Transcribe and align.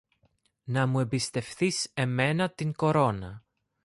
να 0.63 0.87
μου 0.87 0.99
εμπιστευθείς 0.99 1.91
εμένα 1.93 2.49
την 2.49 2.73
κορώνα 2.73 3.43